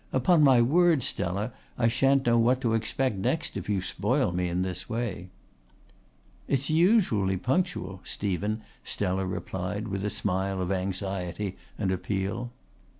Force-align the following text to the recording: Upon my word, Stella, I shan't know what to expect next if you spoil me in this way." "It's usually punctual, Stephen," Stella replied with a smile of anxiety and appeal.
Upon 0.11 0.41
my 0.41 0.63
word, 0.63 1.03
Stella, 1.03 1.53
I 1.77 1.87
shan't 1.87 2.25
know 2.25 2.39
what 2.39 2.59
to 2.61 2.73
expect 2.73 3.17
next 3.17 3.55
if 3.55 3.69
you 3.69 3.83
spoil 3.83 4.31
me 4.31 4.47
in 4.49 4.63
this 4.63 4.89
way." 4.89 5.29
"It's 6.47 6.71
usually 6.71 7.37
punctual, 7.37 8.01
Stephen," 8.03 8.63
Stella 8.83 9.27
replied 9.27 9.87
with 9.89 10.03
a 10.03 10.09
smile 10.09 10.59
of 10.59 10.71
anxiety 10.71 11.55
and 11.77 11.91
appeal. 11.91 12.49